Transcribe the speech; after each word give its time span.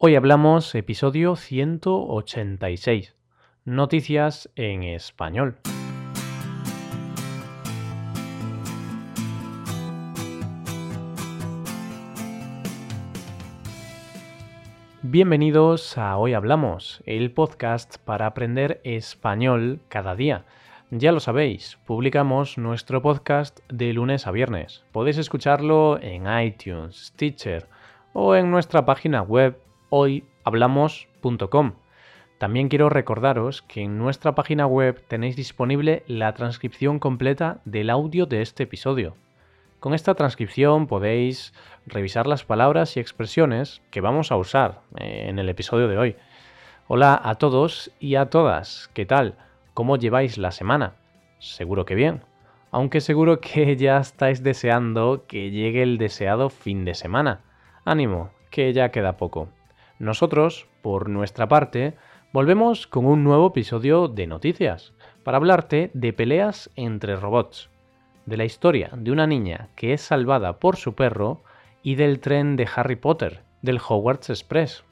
Hoy 0.00 0.14
hablamos 0.14 0.76
episodio 0.76 1.34
186, 1.34 3.16
Noticias 3.64 4.48
en 4.54 4.84
español. 4.84 5.56
Bienvenidos 15.02 15.98
a 15.98 16.16
Hoy 16.16 16.32
Hablamos, 16.34 17.02
el 17.04 17.32
podcast 17.32 17.96
para 18.04 18.26
aprender 18.26 18.80
español 18.84 19.80
cada 19.88 20.14
día. 20.14 20.44
Ya 20.92 21.10
lo 21.10 21.18
sabéis, 21.18 21.76
publicamos 21.86 22.56
nuestro 22.56 23.02
podcast 23.02 23.58
de 23.68 23.92
lunes 23.92 24.28
a 24.28 24.30
viernes. 24.30 24.84
Podéis 24.92 25.18
escucharlo 25.18 25.98
en 26.00 26.26
iTunes, 26.40 27.06
Stitcher 27.08 27.66
o 28.12 28.36
en 28.36 28.52
nuestra 28.52 28.86
página 28.86 29.22
web 29.22 29.58
hoyhablamos.com. 29.90 31.72
También 32.38 32.68
quiero 32.68 32.88
recordaros 32.88 33.62
que 33.62 33.82
en 33.82 33.98
nuestra 33.98 34.34
página 34.34 34.66
web 34.66 35.02
tenéis 35.08 35.34
disponible 35.34 36.04
la 36.06 36.34
transcripción 36.34 36.98
completa 37.00 37.60
del 37.64 37.90
audio 37.90 38.26
de 38.26 38.42
este 38.42 38.62
episodio. 38.62 39.16
Con 39.80 39.94
esta 39.94 40.14
transcripción 40.14 40.86
podéis 40.86 41.52
revisar 41.86 42.26
las 42.26 42.44
palabras 42.44 42.96
y 42.96 43.00
expresiones 43.00 43.82
que 43.90 44.00
vamos 44.00 44.32
a 44.32 44.36
usar 44.36 44.80
eh, 44.98 45.26
en 45.28 45.38
el 45.38 45.48
episodio 45.48 45.88
de 45.88 45.98
hoy. 45.98 46.16
Hola 46.86 47.20
a 47.22 47.34
todos 47.36 47.90
y 48.00 48.14
a 48.14 48.26
todas, 48.26 48.90
¿qué 48.94 49.04
tal? 49.04 49.34
¿Cómo 49.74 49.96
lleváis 49.96 50.38
la 50.38 50.52
semana? 50.52 50.94
Seguro 51.38 51.84
que 51.84 51.94
bien, 51.94 52.22
aunque 52.70 53.00
seguro 53.00 53.40
que 53.42 53.76
ya 53.76 53.98
estáis 53.98 54.42
deseando 54.42 55.24
que 55.26 55.50
llegue 55.50 55.82
el 55.82 55.98
deseado 55.98 56.50
fin 56.50 56.84
de 56.84 56.94
semana. 56.94 57.40
Ánimo, 57.84 58.30
que 58.50 58.72
ya 58.72 58.90
queda 58.90 59.16
poco. 59.16 59.48
Nosotros, 59.98 60.68
por 60.80 61.08
nuestra 61.08 61.48
parte, 61.48 61.94
volvemos 62.32 62.86
con 62.86 63.04
un 63.04 63.24
nuevo 63.24 63.48
episodio 63.48 64.06
de 64.06 64.28
noticias, 64.28 64.92
para 65.24 65.38
hablarte 65.38 65.90
de 65.92 66.12
peleas 66.12 66.70
entre 66.76 67.16
robots, 67.16 67.68
de 68.24 68.36
la 68.36 68.44
historia 68.44 68.90
de 68.96 69.10
una 69.10 69.26
niña 69.26 69.70
que 69.74 69.92
es 69.92 70.00
salvada 70.00 70.60
por 70.60 70.76
su 70.76 70.94
perro 70.94 71.42
y 71.82 71.96
del 71.96 72.20
tren 72.20 72.54
de 72.54 72.68
Harry 72.74 72.96
Potter, 72.96 73.42
del 73.62 73.80
Hogwarts 73.86 74.30
Express. 74.30 74.84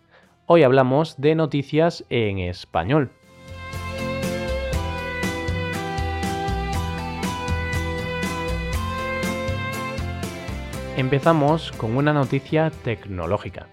Hoy 0.47 0.65
hablamos 0.65 1.21
de 1.21 1.37
noticias 1.37 2.05
en 2.11 2.39
español. 2.39 3.11
Empezamos 10.97 11.71
con 11.73 11.97
una 11.97 12.13
noticia 12.13 12.71
tecnológica. 12.83 13.69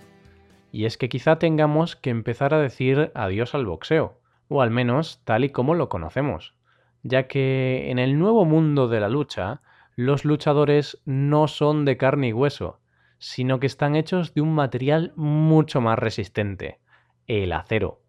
Y 0.73 0.85
es 0.85 0.97
que 0.97 1.07
quizá 1.07 1.37
tengamos 1.37 1.95
que 1.95 2.09
empezar 2.09 2.51
a 2.55 2.59
decir 2.59 3.11
adiós 3.13 3.53
al 3.53 3.67
boxeo, 3.67 4.19
o 4.47 4.63
al 4.63 4.71
menos 4.71 5.21
tal 5.23 5.43
y 5.43 5.51
como 5.51 5.75
lo 5.75 5.87
conocemos, 5.87 6.55
ya 7.03 7.27
que 7.27 7.91
en 7.91 7.99
el 7.99 8.17
nuevo 8.17 8.43
mundo 8.43 8.87
de 8.87 8.99
la 8.99 9.07
lucha, 9.07 9.61
los 9.95 10.25
luchadores 10.25 10.99
no 11.05 11.47
son 11.47 11.85
de 11.85 11.95
carne 11.95 12.29
y 12.29 12.33
hueso, 12.33 12.79
sino 13.19 13.59
que 13.59 13.67
están 13.67 13.95
hechos 13.95 14.33
de 14.33 14.41
un 14.41 14.55
material 14.55 15.13
mucho 15.15 15.79
más 15.79 15.99
resistente, 15.99 16.79
el 17.27 17.53
acero. 17.53 18.01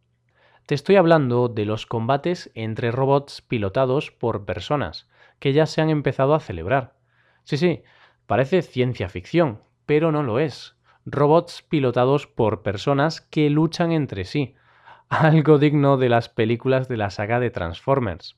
Te 0.64 0.74
estoy 0.74 0.96
hablando 0.96 1.48
de 1.48 1.66
los 1.66 1.84
combates 1.84 2.50
entre 2.54 2.90
robots 2.90 3.42
pilotados 3.42 4.10
por 4.10 4.46
personas, 4.46 5.06
que 5.38 5.52
ya 5.52 5.66
se 5.66 5.82
han 5.82 5.90
empezado 5.90 6.34
a 6.34 6.40
celebrar. 6.40 6.94
Sí, 7.42 7.58
sí, 7.58 7.82
parece 8.26 8.62
ciencia 8.62 9.10
ficción, 9.10 9.60
pero 9.84 10.10
no 10.12 10.22
lo 10.22 10.38
es 10.38 10.74
robots 11.06 11.62
pilotados 11.62 12.26
por 12.26 12.62
personas 12.62 13.20
que 13.20 13.50
luchan 13.50 13.92
entre 13.92 14.24
sí, 14.24 14.54
algo 15.08 15.58
digno 15.58 15.96
de 15.96 16.08
las 16.08 16.28
películas 16.28 16.88
de 16.88 16.96
la 16.96 17.10
saga 17.10 17.40
de 17.40 17.50
Transformers. 17.50 18.36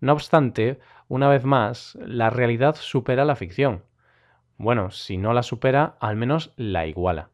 No 0.00 0.12
obstante, 0.12 0.78
una 1.08 1.28
vez 1.28 1.44
más, 1.44 1.98
la 2.00 2.30
realidad 2.30 2.76
supera 2.76 3.24
la 3.24 3.36
ficción. 3.36 3.84
Bueno, 4.58 4.90
si 4.90 5.16
no 5.16 5.32
la 5.32 5.42
supera, 5.42 5.96
al 6.00 6.16
menos 6.16 6.52
la 6.56 6.86
iguala. 6.86 7.30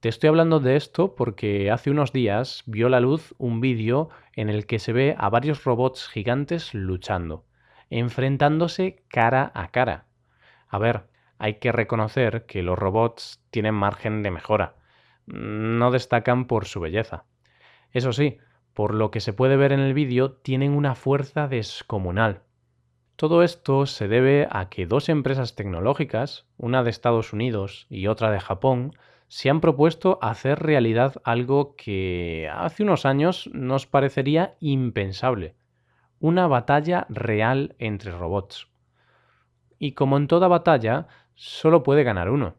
Te 0.00 0.08
estoy 0.08 0.28
hablando 0.28 0.58
de 0.58 0.74
esto 0.74 1.14
porque 1.14 1.70
hace 1.70 1.90
unos 1.90 2.12
días 2.12 2.64
vio 2.66 2.88
la 2.88 2.98
luz 2.98 3.34
un 3.38 3.60
vídeo 3.60 4.10
en 4.34 4.50
el 4.50 4.66
que 4.66 4.80
se 4.80 4.92
ve 4.92 5.14
a 5.16 5.28
varios 5.28 5.62
robots 5.62 6.08
gigantes 6.08 6.74
luchando, 6.74 7.44
enfrentándose 7.88 9.04
cara 9.08 9.52
a 9.54 9.68
cara. 9.68 10.06
A 10.68 10.78
ver, 10.78 11.04
hay 11.42 11.54
que 11.54 11.72
reconocer 11.72 12.46
que 12.46 12.62
los 12.62 12.78
robots 12.78 13.42
tienen 13.50 13.74
margen 13.74 14.22
de 14.22 14.30
mejora. 14.30 14.76
No 15.26 15.90
destacan 15.90 16.46
por 16.46 16.66
su 16.66 16.78
belleza. 16.78 17.24
Eso 17.90 18.12
sí, 18.12 18.38
por 18.74 18.94
lo 18.94 19.10
que 19.10 19.18
se 19.18 19.32
puede 19.32 19.56
ver 19.56 19.72
en 19.72 19.80
el 19.80 19.92
vídeo, 19.92 20.34
tienen 20.34 20.72
una 20.72 20.94
fuerza 20.94 21.48
descomunal. 21.48 22.42
Todo 23.16 23.42
esto 23.42 23.86
se 23.86 24.06
debe 24.06 24.46
a 24.52 24.68
que 24.68 24.86
dos 24.86 25.08
empresas 25.08 25.56
tecnológicas, 25.56 26.46
una 26.58 26.84
de 26.84 26.90
Estados 26.90 27.32
Unidos 27.32 27.88
y 27.90 28.06
otra 28.06 28.30
de 28.30 28.38
Japón, 28.38 28.92
se 29.26 29.50
han 29.50 29.60
propuesto 29.60 30.20
hacer 30.22 30.60
realidad 30.60 31.20
algo 31.24 31.74
que 31.74 32.48
hace 32.54 32.84
unos 32.84 33.04
años 33.04 33.50
nos 33.52 33.88
parecería 33.88 34.54
impensable, 34.60 35.56
una 36.20 36.46
batalla 36.46 37.04
real 37.08 37.74
entre 37.80 38.12
robots. 38.12 38.68
Y 39.80 39.94
como 39.94 40.16
en 40.16 40.28
toda 40.28 40.46
batalla, 40.46 41.08
solo 41.42 41.82
puede 41.82 42.04
ganar 42.04 42.30
uno. 42.30 42.54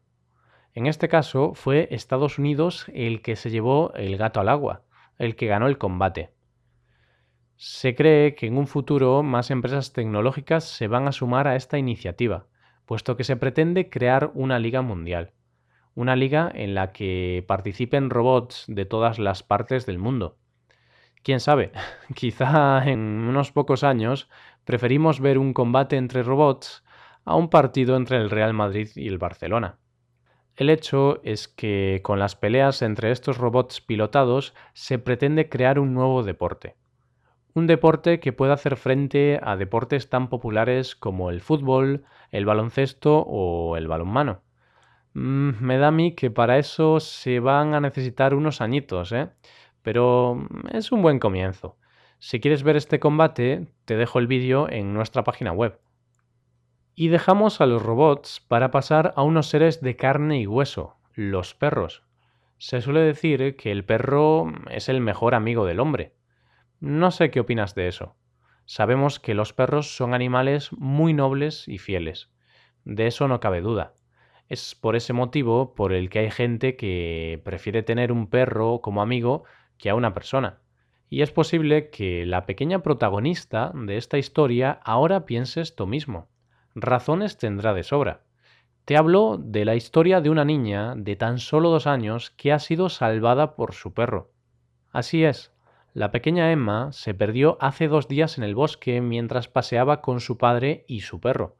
En 0.73 0.87
este 0.87 1.07
caso 1.07 1.53
fue 1.53 1.87
Estados 1.91 2.37
Unidos 2.37 2.85
el 2.93 3.21
que 3.21 3.37
se 3.37 3.49
llevó 3.49 3.93
el 3.93 4.17
gato 4.17 4.41
al 4.41 4.49
agua, 4.49 4.81
el 5.17 5.37
que 5.37 5.47
ganó 5.47 5.67
el 5.67 5.77
combate. 5.77 6.31
Se 7.55 7.95
cree 7.95 8.35
que 8.35 8.47
en 8.47 8.57
un 8.57 8.67
futuro 8.67 9.23
más 9.23 9.51
empresas 9.51 9.93
tecnológicas 9.93 10.65
se 10.65 10.89
van 10.89 11.07
a 11.07 11.13
sumar 11.13 11.47
a 11.47 11.55
esta 11.55 11.77
iniciativa, 11.77 12.47
puesto 12.85 13.15
que 13.15 13.23
se 13.23 13.37
pretende 13.37 13.89
crear 13.89 14.31
una 14.33 14.59
liga 14.59 14.81
mundial, 14.81 15.31
una 15.95 16.17
liga 16.17 16.51
en 16.53 16.75
la 16.75 16.91
que 16.91 17.45
participen 17.47 18.09
robots 18.09 18.65
de 18.67 18.83
todas 18.83 19.17
las 19.17 19.43
partes 19.43 19.85
del 19.85 19.97
mundo. 19.97 20.35
Quién 21.23 21.39
sabe, 21.39 21.71
quizá 22.15 22.83
en 22.85 22.99
unos 22.99 23.53
pocos 23.53 23.85
años 23.85 24.27
preferimos 24.65 25.21
ver 25.21 25.37
un 25.37 25.53
combate 25.53 25.95
entre 25.95 26.21
robots 26.21 26.82
a 27.25 27.35
un 27.35 27.49
partido 27.49 27.95
entre 27.95 28.17
el 28.17 28.29
Real 28.29 28.53
Madrid 28.53 28.89
y 28.95 29.07
el 29.07 29.17
Barcelona. 29.17 29.79
El 30.55 30.69
hecho 30.69 31.19
es 31.23 31.47
que 31.47 32.01
con 32.03 32.19
las 32.19 32.35
peleas 32.35 32.81
entre 32.81 33.11
estos 33.11 33.37
robots 33.37 33.81
pilotados 33.81 34.53
se 34.73 34.99
pretende 34.99 35.49
crear 35.49 35.79
un 35.79 35.93
nuevo 35.93 36.21
deporte. 36.21 36.75
Un 37.55 37.65
deporte 37.65 38.19
que 38.19 38.33
pueda 38.33 38.53
hacer 38.53 38.77
frente 38.77 39.39
a 39.41 39.55
deportes 39.55 40.09
tan 40.09 40.29
populares 40.29 40.95
como 40.95 41.29
el 41.29 41.41
fútbol, 41.41 42.03
el 42.31 42.45
baloncesto 42.45 43.19
o 43.19 43.77
el 43.77 43.87
balonmano. 43.87 44.41
Mm, 45.13 45.51
me 45.59 45.77
da 45.77 45.87
a 45.87 45.91
mí 45.91 46.15
que 46.15 46.31
para 46.31 46.57
eso 46.57 46.99
se 46.99 47.39
van 47.39 47.73
a 47.73 47.79
necesitar 47.79 48.33
unos 48.33 48.61
añitos, 48.61 49.11
¿eh? 49.11 49.29
Pero 49.81 50.47
es 50.71 50.91
un 50.91 51.01
buen 51.01 51.19
comienzo. 51.19 51.77
Si 52.19 52.39
quieres 52.39 52.63
ver 52.63 52.75
este 52.75 52.99
combate, 52.99 53.67
te 53.85 53.97
dejo 53.97 54.19
el 54.19 54.27
vídeo 54.27 54.69
en 54.69 54.93
nuestra 54.93 55.23
página 55.23 55.51
web. 55.51 55.79
Y 56.95 57.07
dejamos 57.07 57.59
a 57.59 57.65
los 57.65 57.81
robots 57.81 58.39
para 58.47 58.69
pasar 58.69 59.13
a 59.15 59.23
unos 59.23 59.47
seres 59.47 59.81
de 59.81 59.95
carne 59.95 60.39
y 60.39 60.45
hueso, 60.45 60.97
los 61.15 61.55
perros. 61.55 62.03
Se 62.59 62.81
suele 62.81 62.99
decir 62.99 63.55
que 63.55 63.71
el 63.71 63.83
perro 63.83 64.53
es 64.69 64.89
el 64.89 65.01
mejor 65.01 65.33
amigo 65.33 65.65
del 65.65 65.79
hombre. 65.79 66.13
No 66.79 67.09
sé 67.09 67.31
qué 67.31 67.39
opinas 67.39 67.73
de 67.73 67.87
eso. 67.87 68.15
Sabemos 68.65 69.19
que 69.19 69.33
los 69.33 69.53
perros 69.53 69.95
son 69.95 70.13
animales 70.13 70.71
muy 70.71 71.13
nobles 71.13 71.67
y 71.67 71.79
fieles. 71.79 72.29
De 72.85 73.07
eso 73.07 73.27
no 73.27 73.39
cabe 73.39 73.61
duda. 73.61 73.95
Es 74.47 74.75
por 74.75 74.95
ese 74.95 75.13
motivo 75.13 75.73
por 75.73 75.93
el 75.93 76.11
que 76.11 76.19
hay 76.19 76.29
gente 76.29 76.75
que 76.75 77.41
prefiere 77.43 77.81
tener 77.81 78.11
un 78.11 78.27
perro 78.27 78.81
como 78.81 79.01
amigo 79.01 79.45
que 79.79 79.89
a 79.89 79.95
una 79.95 80.13
persona. 80.13 80.59
Y 81.09 81.23
es 81.23 81.31
posible 81.31 81.89
que 81.89 82.27
la 82.27 82.45
pequeña 82.45 82.83
protagonista 82.83 83.71
de 83.73 83.97
esta 83.97 84.19
historia 84.19 84.79
ahora 84.83 85.25
piense 85.25 85.59
esto 85.61 85.87
mismo 85.87 86.29
razones 86.75 87.37
tendrá 87.37 87.73
de 87.73 87.83
sobra. 87.83 88.21
Te 88.85 88.97
hablo 88.97 89.37
de 89.37 89.65
la 89.65 89.75
historia 89.75 90.19
de 90.19 90.29
una 90.29 90.43
niña 90.43 90.93
de 90.95 91.15
tan 91.15 91.39
solo 91.39 91.69
dos 91.69 91.87
años 91.87 92.31
que 92.31 92.51
ha 92.51 92.59
sido 92.59 92.89
salvada 92.89 93.55
por 93.55 93.73
su 93.73 93.93
perro. 93.93 94.31
Así 94.91 95.23
es, 95.23 95.53
la 95.93 96.11
pequeña 96.11 96.51
Emma 96.51 96.91
se 96.91 97.13
perdió 97.13 97.57
hace 97.61 97.87
dos 97.87 98.07
días 98.07 98.37
en 98.37 98.43
el 98.43 98.55
bosque 98.55 98.99
mientras 98.99 99.47
paseaba 99.47 100.01
con 100.01 100.19
su 100.19 100.37
padre 100.37 100.85
y 100.87 101.01
su 101.01 101.19
perro. 101.19 101.57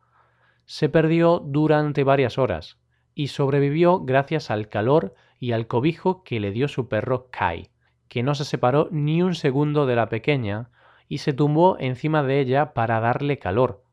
Se 0.66 0.90
perdió 0.90 1.40
durante 1.40 2.04
varias 2.04 2.38
horas 2.38 2.80
y 3.16 3.28
sobrevivió 3.28 4.00
gracias 4.00 4.50
al 4.50 4.70
calor 4.70 5.14
y 5.40 5.52
al 5.52 5.68
cobijo 5.68 6.24
que 6.24 6.40
le 6.40 6.52
dio 6.52 6.68
su 6.68 6.90
perro 6.90 7.30
Kai, 7.30 7.70
que 8.08 8.24
no 8.24 8.34
se 8.34 8.46
separó 8.46 8.88
ni 8.92 9.22
un 9.22 9.36
segundo 9.36 9.86
de 9.86 9.96
la 9.96 10.10
pequeña 10.10 10.72
y 11.08 11.20
se 11.20 11.34
tumbó 11.34 11.78
encima 11.80 12.24
de 12.24 12.40
ella 12.40 12.74
para 12.74 13.00
darle 13.00 13.38
calor, 13.38 13.84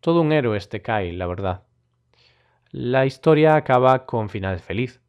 todo 0.00 0.22
un 0.22 0.32
héroe 0.32 0.56
este 0.56 0.82
Kai, 0.82 1.12
la 1.12 1.26
verdad. 1.26 1.62
La 2.70 3.06
historia 3.06 3.56
acaba 3.56 4.06
con 4.06 4.28
final 4.28 4.58
feliz. 4.60 5.00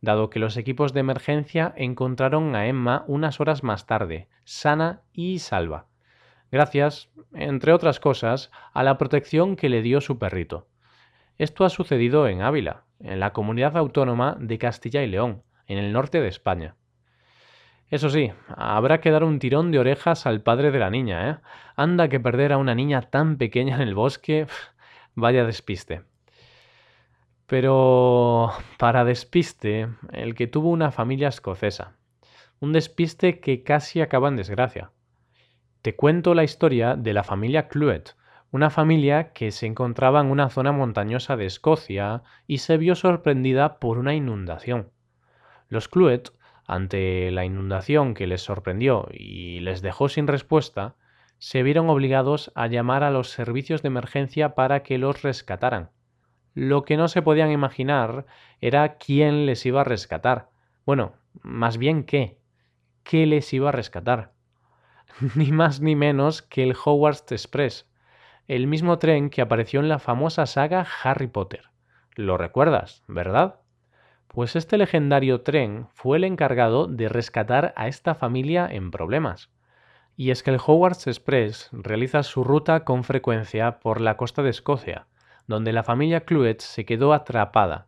dado 0.00 0.28
que 0.28 0.38
los 0.38 0.58
equipos 0.58 0.92
de 0.92 1.00
emergencia 1.00 1.72
encontraron 1.76 2.54
a 2.54 2.66
Emma 2.66 3.04
unas 3.06 3.40
horas 3.40 3.62
más 3.62 3.86
tarde, 3.86 4.28
sana 4.44 5.00
y 5.14 5.38
salva, 5.38 5.86
gracias, 6.52 7.10
entre 7.32 7.72
otras 7.72 8.00
cosas, 8.00 8.50
a 8.74 8.82
la 8.82 8.98
protección 8.98 9.56
que 9.56 9.70
le 9.70 9.80
dio 9.80 10.02
su 10.02 10.18
perrito. 10.18 10.68
Esto 11.38 11.64
ha 11.64 11.70
sucedido 11.70 12.28
en 12.28 12.42
Ávila, 12.42 12.84
en 13.00 13.18
la 13.18 13.32
comunidad 13.32 13.76
autónoma 13.76 14.36
de 14.38 14.58
Castilla 14.58 15.02
y 15.02 15.08
León, 15.08 15.42
en 15.66 15.78
el 15.78 15.92
norte 15.92 16.20
de 16.20 16.28
España. 16.28 16.76
Eso 17.90 18.10
sí, 18.10 18.32
habrá 18.48 19.00
que 19.00 19.10
dar 19.10 19.24
un 19.24 19.38
tirón 19.38 19.70
de 19.70 19.78
orejas 19.78 20.26
al 20.26 20.42
padre 20.42 20.70
de 20.70 20.78
la 20.78 20.90
niña, 20.90 21.30
¿eh? 21.30 21.36
Anda 21.76 22.08
que 22.08 22.20
perder 22.20 22.52
a 22.52 22.58
una 22.58 22.74
niña 22.74 23.02
tan 23.02 23.36
pequeña 23.36 23.76
en 23.76 23.82
el 23.82 23.94
bosque, 23.94 24.46
vaya 25.14 25.44
despiste. 25.44 26.02
Pero 27.46 28.50
para 28.78 29.04
despiste, 29.04 29.88
el 30.12 30.34
que 30.34 30.46
tuvo 30.46 30.70
una 30.70 30.90
familia 30.90 31.28
escocesa. 31.28 31.96
Un 32.58 32.72
despiste 32.72 33.40
que 33.40 33.62
casi 33.62 34.00
acaba 34.00 34.28
en 34.28 34.36
desgracia. 34.36 34.90
Te 35.82 35.94
cuento 35.94 36.34
la 36.34 36.44
historia 36.44 36.96
de 36.96 37.12
la 37.12 37.22
familia 37.22 37.68
Cluet, 37.68 38.16
una 38.50 38.70
familia 38.70 39.32
que 39.32 39.50
se 39.50 39.66
encontraba 39.66 40.20
en 40.20 40.28
una 40.28 40.48
zona 40.48 40.72
montañosa 40.72 41.36
de 41.36 41.44
Escocia 41.44 42.22
y 42.46 42.58
se 42.58 42.78
vio 42.78 42.94
sorprendida 42.94 43.78
por 43.78 43.98
una 43.98 44.14
inundación. 44.14 44.90
Los 45.68 45.88
Cluet, 45.88 46.30
ante 46.66 47.30
la 47.30 47.44
inundación 47.44 48.14
que 48.14 48.26
les 48.26 48.42
sorprendió 48.42 49.08
y 49.12 49.60
les 49.60 49.82
dejó 49.82 50.08
sin 50.08 50.26
respuesta, 50.26 50.96
se 51.38 51.62
vieron 51.62 51.90
obligados 51.90 52.52
a 52.54 52.66
llamar 52.66 53.02
a 53.02 53.10
los 53.10 53.30
servicios 53.30 53.82
de 53.82 53.88
emergencia 53.88 54.54
para 54.54 54.82
que 54.82 54.98
los 54.98 55.22
rescataran. 55.22 55.90
Lo 56.54 56.84
que 56.84 56.96
no 56.96 57.08
se 57.08 57.22
podían 57.22 57.50
imaginar 57.50 58.26
era 58.60 58.96
quién 58.96 59.44
les 59.44 59.66
iba 59.66 59.82
a 59.82 59.84
rescatar. 59.84 60.48
Bueno, 60.86 61.14
más 61.42 61.78
bien 61.78 62.04
qué. 62.04 62.38
¿Qué 63.02 63.26
les 63.26 63.52
iba 63.52 63.68
a 63.68 63.72
rescatar? 63.72 64.32
ni 65.34 65.52
más 65.52 65.80
ni 65.80 65.96
menos 65.96 66.42
que 66.42 66.62
el 66.62 66.74
Hogwarts 66.74 67.30
Express, 67.32 67.88
el 68.46 68.66
mismo 68.66 68.98
tren 68.98 69.30
que 69.30 69.42
apareció 69.42 69.80
en 69.80 69.88
la 69.88 69.98
famosa 69.98 70.46
saga 70.46 70.86
Harry 71.02 71.26
Potter. 71.26 71.70
Lo 72.14 72.36
recuerdas, 72.36 73.02
¿verdad? 73.08 73.60
Pues 74.34 74.56
este 74.56 74.78
legendario 74.78 75.42
tren 75.42 75.86
fue 75.94 76.16
el 76.16 76.24
encargado 76.24 76.88
de 76.88 77.08
rescatar 77.08 77.72
a 77.76 77.86
esta 77.86 78.16
familia 78.16 78.66
en 78.68 78.90
problemas. 78.90 79.48
Y 80.16 80.32
es 80.32 80.42
que 80.42 80.50
el 80.50 80.58
Hogwarts 80.58 81.06
Express 81.06 81.68
realiza 81.70 82.24
su 82.24 82.42
ruta 82.42 82.82
con 82.82 83.04
frecuencia 83.04 83.78
por 83.78 84.00
la 84.00 84.16
costa 84.16 84.42
de 84.42 84.50
Escocia, 84.50 85.06
donde 85.46 85.72
la 85.72 85.84
familia 85.84 86.24
Cluet 86.24 86.58
se 86.58 86.84
quedó 86.84 87.12
atrapada. 87.12 87.86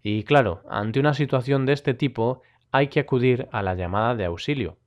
Y 0.00 0.22
claro, 0.22 0.62
ante 0.70 1.00
una 1.00 1.12
situación 1.12 1.66
de 1.66 1.72
este 1.72 1.92
tipo 1.92 2.42
hay 2.70 2.86
que 2.86 3.00
acudir 3.00 3.48
a 3.50 3.60
la 3.60 3.74
llamada 3.74 4.14
de 4.14 4.26
auxilio. 4.26 4.78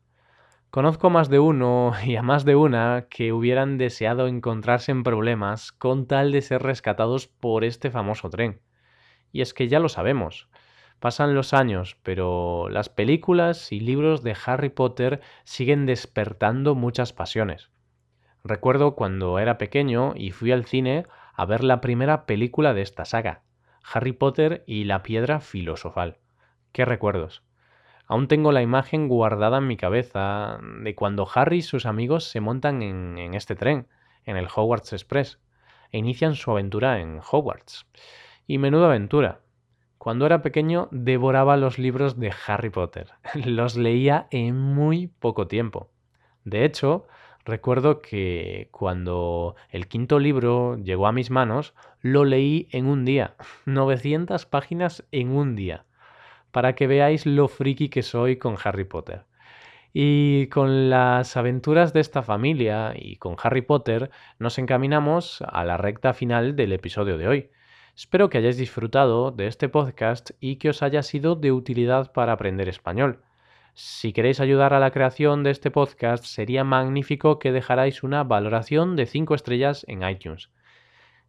Conozco 0.69 1.09
más 1.09 1.27
de 1.27 1.39
uno 1.39 1.91
y 2.05 2.15
a 2.15 2.21
más 2.21 2.45
de 2.45 2.55
una 2.55 3.07
que 3.09 3.33
hubieran 3.33 3.77
deseado 3.77 4.27
encontrarse 4.27 4.93
en 4.93 5.03
problemas 5.03 5.73
con 5.73 6.07
tal 6.07 6.31
de 6.31 6.41
ser 6.41 6.63
rescatados 6.63 7.27
por 7.27 7.65
este 7.65 7.91
famoso 7.91 8.29
tren. 8.29 8.61
Y 9.33 9.41
es 9.41 9.53
que 9.53 9.67
ya 9.67 9.79
lo 9.81 9.89
sabemos. 9.89 10.47
Pasan 11.03 11.35
los 11.35 11.53
años, 11.53 11.97
pero 12.01 12.69
las 12.69 12.87
películas 12.87 13.73
y 13.73 13.81
libros 13.81 14.23
de 14.23 14.37
Harry 14.45 14.69
Potter 14.69 15.19
siguen 15.43 15.85
despertando 15.85 16.75
muchas 16.75 17.11
pasiones. 17.11 17.71
Recuerdo 18.45 18.95
cuando 18.95 19.37
era 19.37 19.57
pequeño 19.57 20.13
y 20.15 20.31
fui 20.31 20.53
al 20.53 20.63
cine 20.63 21.05
a 21.33 21.45
ver 21.45 21.61
la 21.65 21.81
primera 21.81 22.25
película 22.25 22.73
de 22.73 22.83
esta 22.83 23.03
saga, 23.03 23.41
Harry 23.83 24.13
Potter 24.13 24.63
y 24.65 24.85
la 24.85 25.03
piedra 25.03 25.41
filosofal. 25.41 26.19
¿Qué 26.71 26.85
recuerdos? 26.85 27.43
Aún 28.07 28.29
tengo 28.29 28.53
la 28.53 28.61
imagen 28.61 29.09
guardada 29.09 29.57
en 29.57 29.67
mi 29.67 29.75
cabeza 29.75 30.57
de 30.61 30.95
cuando 30.95 31.27
Harry 31.35 31.57
y 31.57 31.63
sus 31.63 31.85
amigos 31.85 32.29
se 32.29 32.39
montan 32.39 32.81
en, 32.81 33.33
este 33.33 33.57
tren, 33.57 33.89
en 34.23 34.37
el 34.37 34.47
Hogwarts 34.47 34.93
Express, 34.93 35.37
e 35.91 35.97
inician 35.97 36.35
su 36.35 36.49
aventura 36.49 37.01
en 37.01 37.19
Hogwarts. 37.29 37.87
Y 38.47 38.57
menuda 38.57 38.85
aventura. 38.85 39.41
Cuando 40.03 40.25
era 40.25 40.41
pequeño 40.41 40.89
devoraba 40.91 41.55
los 41.55 41.79
libros 41.79 42.19
de 42.19 42.33
Harry 42.45 42.69
Potter. 42.69 43.13
Los 43.45 43.77
leía 43.77 44.27
en 44.31 44.59
muy 44.59 45.07
poco 45.07 45.47
tiempo. 45.47 45.91
De 46.43 46.65
hecho, 46.65 47.07
recuerdo 47.45 48.01
que 48.01 48.67
cuando 48.71 49.55
el 49.69 49.87
quinto 49.87 50.19
libro 50.19 50.75
llegó 50.75 51.07
a 51.07 51.13
mis 51.13 51.31
manos, 51.31 51.73
lo 52.01 52.25
leí 52.25 52.67
en 52.71 52.87
un 52.87 53.05
día. 53.05 53.35
900 53.65 54.45
páginas 54.45 55.05
en 55.13 55.29
un 55.29 55.55
día 55.55 55.85
para 56.51 56.75
que 56.75 56.87
veáis 56.87 57.25
lo 57.25 57.47
friki 57.47 57.87
que 57.87 58.03
soy 58.03 58.35
con 58.35 58.57
Harry 58.61 58.83
Potter. 58.83 59.23
Y 59.93 60.47
con 60.47 60.89
las 60.89 61.37
aventuras 61.37 61.93
de 61.93 62.01
esta 62.01 62.23
familia 62.23 62.91
y 62.93 63.15
con 63.15 63.37
Harry 63.41 63.61
Potter 63.61 64.11
nos 64.37 64.57
encaminamos 64.57 65.41
a 65.47 65.63
la 65.63 65.77
recta 65.77 66.13
final 66.13 66.57
del 66.57 66.73
episodio 66.73 67.17
de 67.17 67.27
hoy. 67.29 67.49
Espero 67.95 68.27
que 68.27 68.39
hayáis 68.39 68.57
disfrutado 68.57 69.29
de 69.29 69.45
este 69.45 69.69
podcast 69.69 70.31
y 70.39 70.55
que 70.55 70.69
os 70.69 70.81
haya 70.81 71.03
sido 71.03 71.35
de 71.35 71.51
utilidad 71.51 72.11
para 72.11 72.31
aprender 72.33 72.67
español. 72.67 73.21
Si 73.75 74.13
queréis 74.13 74.39
ayudar 74.39 74.73
a 74.73 74.79
la 74.79 74.89
creación 74.89 75.43
de 75.43 75.51
este 75.51 75.69
podcast, 75.69 76.25
sería 76.25 76.63
magnífico 76.63 77.37
que 77.37 77.51
dejarais 77.51 78.01
una 78.01 78.23
valoración 78.23 78.95
de 78.95 79.05
5 79.05 79.35
estrellas 79.35 79.85
en 79.87 80.01
iTunes. 80.07 80.49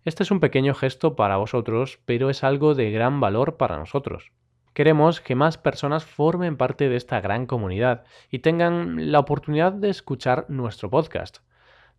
Este 0.07 0.23
es 0.23 0.31
un 0.31 0.41
pequeño 0.41 0.73
gesto 0.73 1.17
para 1.17 1.37
vosotros, 1.37 2.01
pero 2.07 2.31
es 2.31 2.43
algo 2.43 2.75
de 2.75 2.91
gran 2.91 3.21
valor 3.21 3.59
para 3.59 3.77
nosotros. 3.77 4.33
Queremos 4.73 5.21
que 5.21 5.35
más 5.35 5.59
personas 5.59 6.07
formen 6.07 6.57
parte 6.57 6.89
de 6.89 6.97
esta 6.97 7.21
gran 7.21 7.45
comunidad 7.45 8.05
y 8.31 8.39
tengan 8.39 9.13
la 9.13 9.19
oportunidad 9.19 9.73
de 9.73 9.91
escuchar 9.91 10.47
nuestro 10.49 10.89
podcast. 10.89 11.41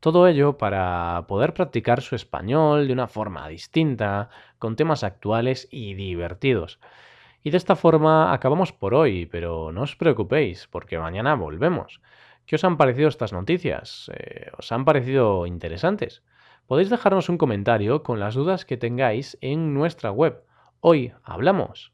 Todo 0.05 0.27
ello 0.27 0.59
para 0.59 1.25
poder 1.27 1.55
practicar 1.55 1.99
su 2.01 2.15
español 2.15 2.85
de 2.85 2.93
una 2.93 3.07
forma 3.07 3.47
distinta, 3.47 4.29
con 4.59 4.75
temas 4.75 5.03
actuales 5.03 5.67
y 5.71 5.95
divertidos. 5.95 6.79
Y 7.41 7.49
de 7.49 7.57
esta 7.57 7.75
forma 7.75 8.31
acabamos 8.31 8.71
por 8.71 8.93
hoy, 8.93 9.25
pero 9.25 9.71
no 9.71 9.81
os 9.81 9.95
preocupéis, 9.95 10.67
porque 10.67 10.99
mañana 10.99 11.33
volvemos. 11.33 12.01
¿Qué 12.45 12.55
os 12.55 12.63
han 12.63 12.77
parecido 12.77 13.07
estas 13.09 13.33
noticias? 13.33 14.11
Eh, 14.13 14.51
¿Os 14.55 14.71
han 14.71 14.85
parecido 14.85 15.47
interesantes? 15.47 16.21
Podéis 16.67 16.91
dejarnos 16.91 17.27
un 17.27 17.39
comentario 17.39 18.03
con 18.03 18.19
las 18.19 18.35
dudas 18.35 18.63
que 18.63 18.77
tengáis 18.77 19.39
en 19.41 19.73
nuestra 19.73 20.11
web. 20.11 20.43
Hoy 20.81 21.13
hablamos 21.23 21.93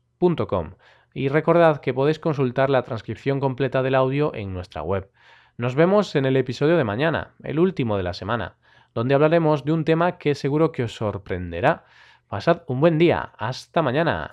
y 1.13 1.29
recordad 1.29 1.79
que 1.79 1.93
podéis 1.93 2.19
consultar 2.19 2.69
la 2.69 2.83
transcripción 2.83 3.39
completa 3.39 3.81
del 3.81 3.95
audio 3.95 4.35
en 4.35 4.53
nuestra 4.53 4.81
web. 4.81 5.09
Nos 5.57 5.75
vemos 5.75 6.15
en 6.15 6.25
el 6.25 6.37
episodio 6.37 6.77
de 6.77 6.83
mañana, 6.83 7.31
el 7.43 7.59
último 7.59 7.97
de 7.97 8.03
la 8.03 8.13
semana, 8.13 8.55
donde 8.93 9.13
hablaremos 9.13 9.65
de 9.65 9.73
un 9.73 9.85
tema 9.85 10.17
que 10.17 10.35
seguro 10.35 10.71
que 10.71 10.83
os 10.83 10.95
sorprenderá. 10.95 11.85
Pasad 12.27 12.63
un 12.67 12.79
buen 12.79 12.97
día. 12.97 13.31
Hasta 13.37 13.81
mañana. 13.81 14.29